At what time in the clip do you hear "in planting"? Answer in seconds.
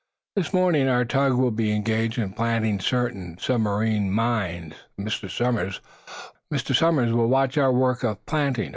2.17-2.79